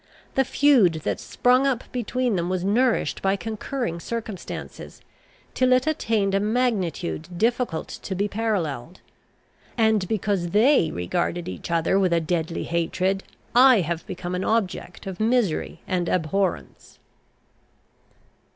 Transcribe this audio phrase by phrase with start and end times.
[0.33, 4.99] The feud that sprung up between them was nourished by concurring circumstances,
[5.53, 8.99] till it attained a magnitude difficult to be paralleled;
[9.77, 15.05] and, because they regarded each other with a deadly hatred, I have become an object
[15.05, 16.97] of misery and abhorrence.